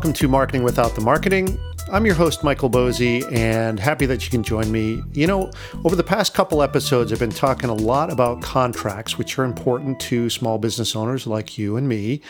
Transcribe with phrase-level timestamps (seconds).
[0.00, 1.60] Welcome to Marketing Without the Marketing.
[1.92, 5.02] I'm your host, Michael Boezi, and happy that you can join me.
[5.12, 5.50] You know,
[5.84, 10.00] over the past couple episodes, I've been talking a lot about contracts, which are important
[10.00, 12.22] to small business owners like you and me,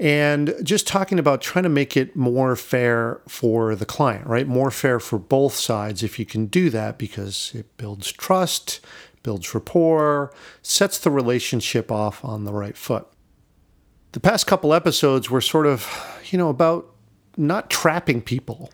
[0.00, 4.48] and just talking about trying to make it more fair for the client, right?
[4.48, 8.80] More fair for both sides if you can do that because it builds trust,
[9.22, 10.32] builds rapport,
[10.62, 13.06] sets the relationship off on the right foot
[14.16, 15.86] the past couple episodes were sort of,
[16.30, 16.90] you know, about
[17.36, 18.70] not trapping people,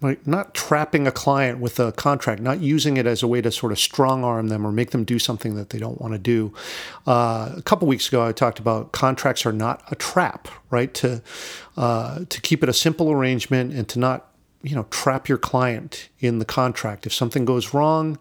[0.00, 3.50] like not trapping a client with a contract, not using it as a way to
[3.50, 6.20] sort of strong arm them or make them do something that they don't want to
[6.20, 6.54] do.
[7.04, 10.94] Uh, a couple weeks ago, I talked about contracts are not a trap, right?
[10.94, 11.20] To
[11.76, 14.30] uh, to keep it a simple arrangement and to not,
[14.62, 17.06] you know, trap your client in the contract.
[17.06, 18.20] If something goes wrong,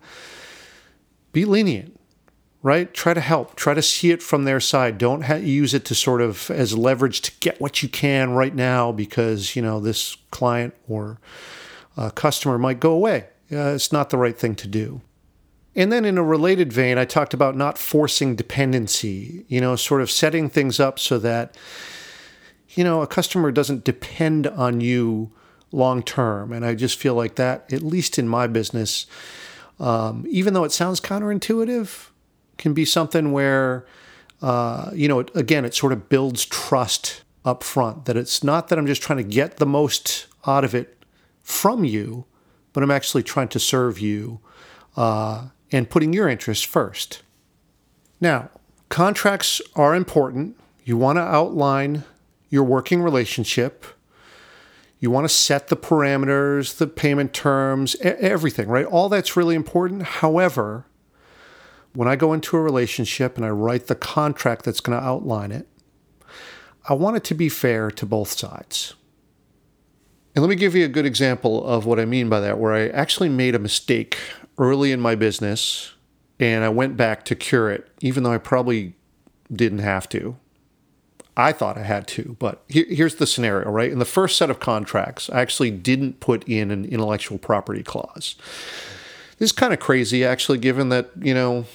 [1.32, 1.96] be lenient
[2.66, 2.96] right?
[2.96, 3.56] Try to help.
[3.56, 4.98] Try to see it from their side.
[4.98, 8.56] Don't ha- use it to sort of as leverage to get what you can right
[8.56, 11.20] now because you know this client or
[11.96, 13.28] uh, customer might go away.
[13.52, 15.02] Uh, it's not the right thing to do.
[15.76, 19.46] And then in a related vein, I talked about not forcing dependency.
[19.48, 21.56] You know, sort of setting things up so that
[22.70, 25.32] you know a customer doesn't depend on you
[25.72, 26.52] long term.
[26.52, 29.06] And I just feel like that, at least in my business.
[29.80, 32.10] Um, even though it sounds counterintuitive,
[32.58, 33.86] can be something where,
[34.42, 38.80] uh, you know, again, it sort of builds trust up front that it's not that
[38.80, 41.04] I'm just trying to get the most out of it
[41.44, 42.26] from you,
[42.74, 44.40] but I'm actually trying to serve you
[44.98, 47.22] uh, and putting your interests first.
[48.20, 48.50] Now,
[48.90, 50.58] contracts are important.
[50.84, 52.04] You want to outline
[52.50, 53.86] your working relationship.
[55.00, 58.86] You want to set the parameters, the payment terms, everything, right?
[58.86, 60.04] All that's really important.
[60.04, 60.86] However,
[61.96, 65.52] when I go into a relationship and I write the contract that's going to outline
[65.52, 65.68] it,
[66.88, 68.94] I want it to be fair to both sides.
[70.36, 72.74] And let me give you a good example of what I mean by that, where
[72.74, 74.18] I actually made a mistake
[74.58, 75.94] early in my business
[76.40, 78.94] and I went back to cure it, even though I probably
[79.52, 80.36] didn't have to.
[81.38, 83.92] I thought I had to, but here's the scenario, right?
[83.92, 88.36] In the first set of contracts, I actually didn't put in an intellectual property clause.
[89.38, 91.66] This is kind of crazy, actually, given that, you know,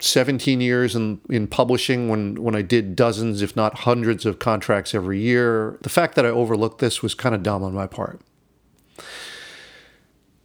[0.00, 4.94] 17 years in, in publishing when, when I did dozens, if not hundreds of contracts
[4.94, 5.78] every year.
[5.82, 8.20] The fact that I overlooked this was kind of dumb on my part.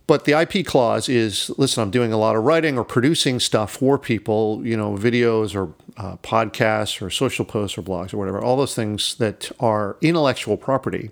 [0.06, 3.78] But the IP clause is listen, I'm doing a lot of writing or producing stuff
[3.78, 8.42] for people, you know, videos or uh, podcasts or social posts or blogs or whatever,
[8.42, 11.12] all those things that are intellectual property.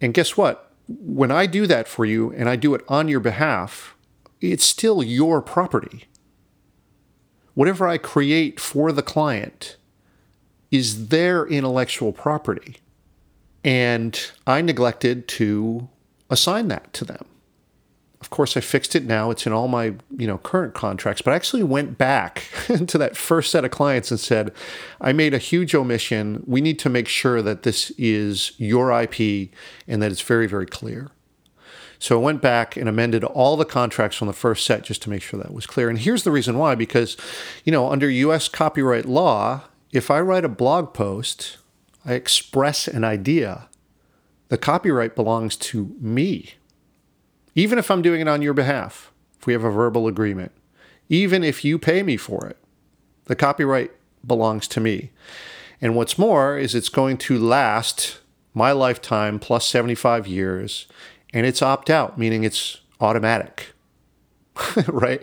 [0.00, 0.70] And guess what?
[0.88, 3.94] When I do that for you and I do it on your behalf,
[4.40, 6.06] it's still your property
[7.54, 9.76] whatever I create for the client
[10.70, 12.78] is their intellectual property.
[13.64, 15.88] And I neglected to
[16.30, 17.26] assign that to them.
[18.20, 19.30] Of course, I fixed it now.
[19.30, 22.44] It's in all my, you know, current contracts, but I actually went back
[22.86, 24.52] to that first set of clients and said,
[25.00, 26.42] I made a huge omission.
[26.46, 29.50] We need to make sure that this is your IP
[29.88, 31.10] and that it's very, very clear.
[32.02, 35.10] So I went back and amended all the contracts from the first set just to
[35.10, 35.88] make sure that was clear.
[35.88, 37.16] And here's the reason why because,
[37.62, 39.60] you know, under US copyright law,
[39.92, 41.58] if I write a blog post,
[42.04, 43.68] I express an idea,
[44.48, 46.54] the copyright belongs to me.
[47.54, 50.50] Even if I'm doing it on your behalf, if we have a verbal agreement,
[51.08, 52.56] even if you pay me for it,
[53.26, 53.92] the copyright
[54.26, 55.10] belongs to me.
[55.80, 58.18] And what's more is it's going to last
[58.54, 60.86] my lifetime plus 75 years
[61.32, 63.72] and it's opt out, meaning it's automatic,
[64.86, 65.22] right?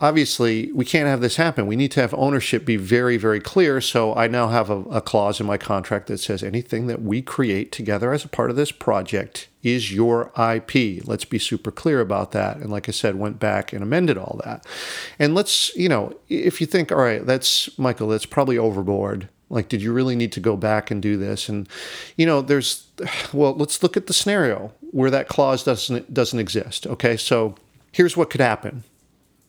[0.00, 1.66] Obviously, we can't have this happen.
[1.66, 3.80] We need to have ownership be very, very clear.
[3.80, 7.22] So I now have a, a, clause in my contract that says anything that we
[7.22, 11.06] create together as a part of this project is your IP.
[11.06, 12.56] Let's be super clear about that.
[12.56, 14.66] And like I said, went back and amended all that.
[15.18, 19.28] And let's, you know, if you think, all right, that's Michael, that's probably overboard.
[19.48, 21.48] Like, did you really need to go back and do this?
[21.48, 21.68] And,
[22.16, 22.88] you know, there's,
[23.32, 26.86] well, let's look at the scenario where that clause doesn't doesn't exist.
[26.86, 27.56] Okay, so
[27.90, 28.84] here's what could happen.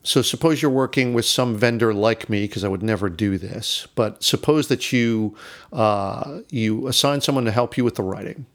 [0.02, 3.88] So suppose you're working with some vendor like me, because I would never do this.
[3.94, 5.36] But suppose that you
[5.72, 8.48] uh, you assign someone to help you with the writing.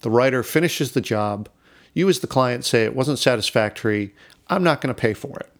[0.00, 1.48] The writer finishes the job.
[1.94, 4.14] You, as the client, say it wasn't satisfactory.
[4.48, 5.50] I'm not going to pay for it.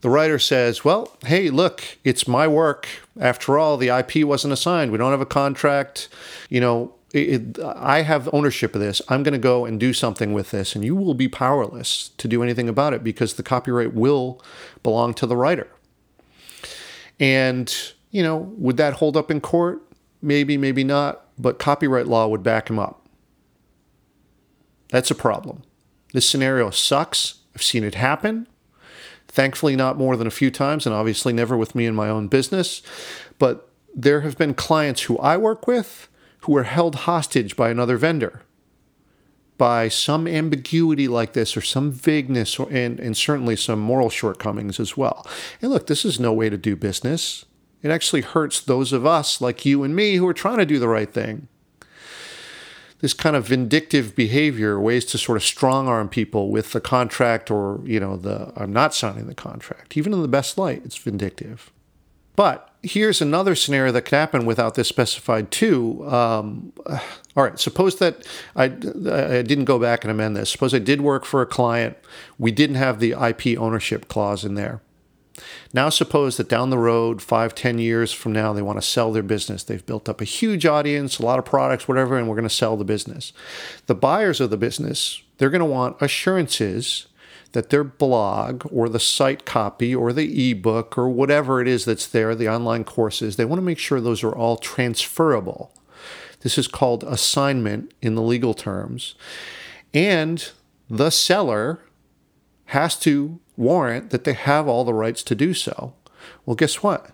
[0.00, 2.86] The writer says, Well, hey, look, it's my work.
[3.20, 4.92] After all, the IP wasn't assigned.
[4.92, 6.08] We don't have a contract.
[6.48, 9.02] You know, it, I have ownership of this.
[9.08, 12.28] I'm going to go and do something with this, and you will be powerless to
[12.28, 14.40] do anything about it because the copyright will
[14.82, 15.68] belong to the writer.
[17.20, 17.74] And,
[18.10, 19.82] you know, would that hold up in court?
[20.22, 23.06] Maybe, maybe not, but copyright law would back him up.
[24.88, 25.62] That's a problem.
[26.12, 27.40] This scenario sucks.
[27.54, 28.46] I've seen it happen.
[29.28, 32.28] Thankfully, not more than a few times, and obviously never with me in my own
[32.28, 32.82] business.
[33.38, 36.08] But there have been clients who I work with
[36.42, 38.42] who were held hostage by another vendor
[39.62, 44.80] by some ambiguity like this or some vagueness or, and, and certainly some moral shortcomings
[44.80, 45.24] as well.
[45.60, 47.44] And look, this is no way to do business.
[47.80, 50.80] It actually hurts those of us like you and me who are trying to do
[50.80, 51.46] the right thing.
[52.98, 57.48] This kind of vindictive behavior, ways to sort of strong arm people with the contract
[57.48, 59.96] or, you know, the I'm not signing the contract.
[59.96, 61.72] Even in the best light, it's vindictive.
[62.34, 66.06] But here's another scenario that could happen without this specified too.
[66.08, 66.72] Um,
[67.36, 68.26] all right, suppose that
[68.56, 70.50] I, I didn't go back and amend this.
[70.50, 71.96] Suppose I did work for a client.
[72.38, 74.80] We didn't have the IP ownership clause in there.
[75.72, 79.12] Now, suppose that down the road, five, ten years from now, they want to sell
[79.12, 79.64] their business.
[79.64, 82.54] They've built up a huge audience, a lot of products, whatever, and we're going to
[82.54, 83.32] sell the business.
[83.86, 87.06] The buyers of the business, they're going to want assurances
[87.52, 92.06] that their blog or the site copy or the ebook or whatever it is that's
[92.06, 95.72] there, the online courses, they want to make sure those are all transferable.
[96.40, 99.14] This is called assignment in the legal terms.
[99.94, 100.50] And
[100.88, 101.80] the seller
[102.66, 105.94] has to warrant that they have all the rights to do so.
[106.44, 107.10] Well, guess what?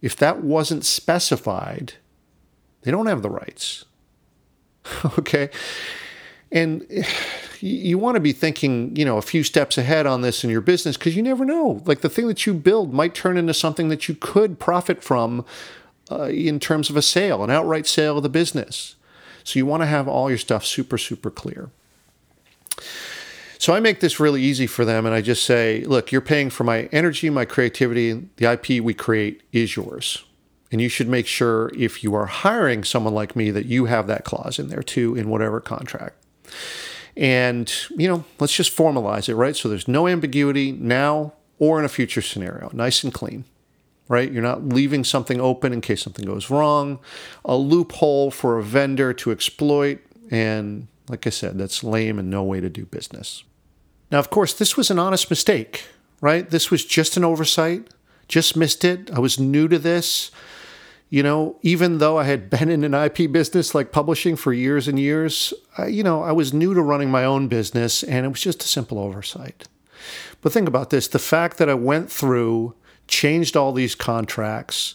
[0.00, 1.94] If that wasn't specified,
[2.82, 3.84] they don't have the rights.
[5.18, 5.50] okay?
[6.50, 6.86] And
[7.60, 10.60] you want to be thinking, you know, a few steps ahead on this in your
[10.60, 11.82] business because you never know.
[11.84, 15.44] Like the thing that you build might turn into something that you could profit from
[16.10, 18.96] uh, in terms of a sale, an outright sale of the business.
[19.44, 21.70] So you want to have all your stuff super, super clear.
[23.58, 26.48] So I make this really easy for them and I just say, look, you're paying
[26.48, 30.24] for my energy, my creativity, the IP we create is yours.
[30.70, 34.06] And you should make sure if you are hiring someone like me that you have
[34.06, 36.14] that clause in there too in whatever contract.
[37.16, 39.56] And, you know, let's just formalize it, right?
[39.56, 43.44] So there's no ambiguity now or in a future scenario, nice and clean,
[44.06, 44.30] right?
[44.30, 47.00] You're not leaving something open in case something goes wrong,
[47.44, 49.98] a loophole for a vendor to exploit.
[50.30, 53.42] And like I said, that's lame and no way to do business.
[54.12, 55.86] Now, of course, this was an honest mistake,
[56.20, 56.48] right?
[56.48, 57.88] This was just an oversight,
[58.28, 59.10] just missed it.
[59.10, 60.30] I was new to this
[61.10, 64.88] you know, even though I had been in an IP business like publishing for years
[64.88, 68.28] and years, I, you know, I was new to running my own business and it
[68.28, 69.68] was just a simple oversight.
[70.40, 72.74] But think about this the fact that I went through,
[73.08, 74.94] changed all these contracts,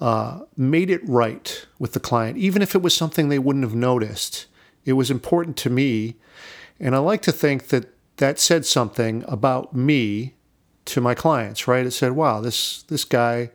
[0.00, 3.74] uh, made it right with the client, even if it was something they wouldn't have
[3.74, 4.46] noticed,
[4.84, 6.16] it was important to me.
[6.80, 10.34] And I like to think that that said something about me
[10.86, 11.86] to my clients, right?
[11.86, 13.50] It said, wow, this, this guy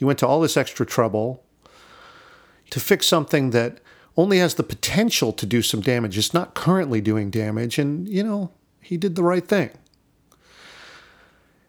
[0.00, 1.44] he went to all this extra trouble
[2.70, 3.80] to fix something that
[4.16, 6.16] only has the potential to do some damage.
[6.16, 7.78] It's not currently doing damage.
[7.78, 8.50] And, you know,
[8.80, 9.68] he did the right thing.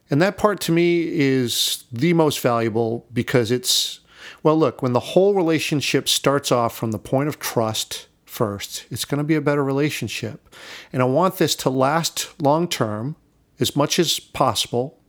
[0.09, 3.99] And that part to me is the most valuable because it's,
[4.43, 9.03] well, look, when the whole relationship starts off from the point of trust first, it's
[9.03, 10.55] going to be a better relationship.
[10.93, 13.17] And I want this to last long term
[13.59, 15.00] as much as possible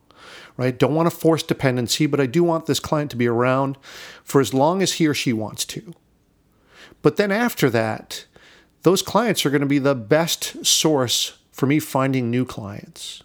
[0.56, 0.78] right?
[0.78, 3.78] Don't want to force dependency, but I do want this client to be around
[4.24, 5.94] for as long as he or she wants to.
[7.00, 8.26] But then after that,
[8.82, 13.22] those clients are going to be the best source for me finding new clients.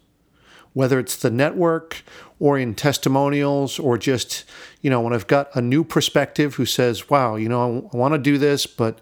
[0.74, 2.04] Whether it's the network
[2.40, 4.46] or in testimonials or just,
[4.82, 8.14] you know, when I've got a new perspective who says, wow, you know, I want
[8.14, 9.00] to do this, but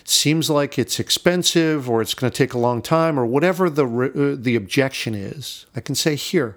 [0.00, 3.68] it seems like it's expensive or it's going to take a long time or whatever
[3.68, 6.56] the, uh, the objection is, I can say, here,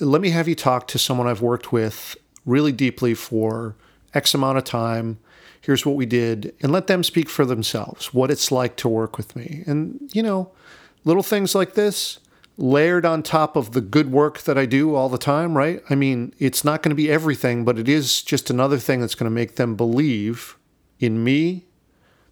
[0.00, 2.16] let me have you talk to someone I've worked with
[2.46, 3.76] really deeply for
[4.14, 5.18] X amount of time.
[5.60, 9.18] Here's what we did, and let them speak for themselves what it's like to work
[9.18, 9.62] with me.
[9.66, 10.50] And, you know,
[11.04, 12.18] little things like this
[12.56, 15.82] layered on top of the good work that I do all the time, right?
[15.88, 19.14] I mean, it's not going to be everything, but it is just another thing that's
[19.14, 20.56] going to make them believe
[20.98, 21.66] in me,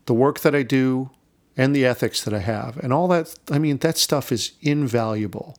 [0.07, 1.11] the work that I do,
[1.57, 2.77] and the ethics that I have.
[2.79, 5.57] And all that, I mean, that stuff is invaluable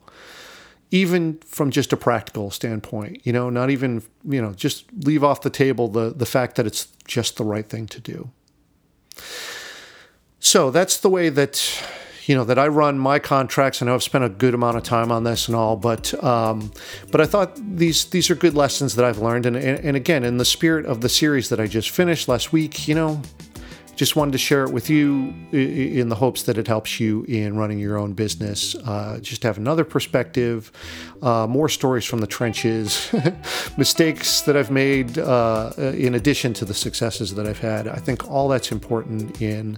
[0.92, 5.42] even from just a practical standpoint, you know, not even, you know, just leave off
[5.42, 8.30] the table the, the fact that it's just the right thing to do.
[10.40, 11.84] So that's the way that,
[12.26, 13.82] you know, that I run my contracts.
[13.82, 16.72] I know I've spent a good amount of time on this and all, but, um,
[17.12, 19.46] but I thought these, these are good lessons that I've learned.
[19.46, 22.52] And, and, and again, in the spirit of the series that I just finished last
[22.52, 23.22] week, you know,
[24.00, 27.58] just wanted to share it with you in the hopes that it helps you in
[27.58, 28.74] running your own business.
[28.74, 30.72] Uh, just have another perspective,
[31.22, 33.14] uh, more stories from the trenches,
[33.78, 37.90] mistakes that I've made uh, in addition to the successes that I've had.
[37.90, 39.78] I think all that's important in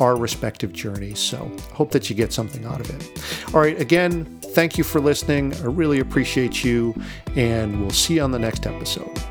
[0.00, 1.20] our respective journeys.
[1.20, 3.54] So, hope that you get something out of it.
[3.54, 5.54] All right, again, thank you for listening.
[5.54, 6.92] I really appreciate you,
[7.36, 9.29] and we'll see you on the next episode.